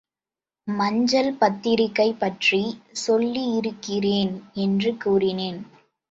[0.67, 2.81] மஞ்சள் பத்திரிகைப் பற்றி
[2.91, 4.43] சொல்லியிருக்கிறேன்
[4.53, 5.59] என்று கூறினேன்.